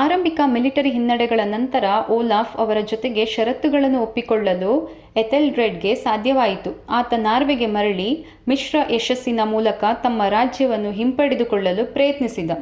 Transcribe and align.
ಆರಂಭಿಕ 0.00 0.40
ಮಿಲಿಟರಿ 0.46 0.90
ಹಿನ್ನಡೆಗಳ 0.90 1.40
ನಂತರ 1.46 1.84
ಓಲಾಫ್ 2.10 2.52
ಅವರ 2.56 2.78
ಜೊತೆಗೆ 2.82 3.22
ಷರತ್ತುಗಳನ್ನು 3.26 4.02
ಒಪ್ಪಿಕೊಳ್ಳಲು 4.02 4.70
ಎಥೆಲ್ರೆಡ್‌ಗೆ 5.16 5.94
ಸಾಧ್ಯವಾಯಿತು 6.04 6.72
ಆತ 6.92 7.20
ನಾರ್ವೆಗೆ 7.20 7.68
ಮರಳಿ 7.74 8.10
ಮಿಶ್ರ 8.46 8.86
ಯಶಸ್ಸಿನ 8.94 9.48
ಮೂಲಕ 9.48 9.84
ತಮ್ಮ 10.04 10.28
ರಾಜ್ಯವನ್ನು 10.30 10.92
ಹಿಂಪಡೆದುಕೊಳ್ಳಲು 10.92 11.84
ಪ್ರಯತ್ನಿಸಿದ 11.92 12.52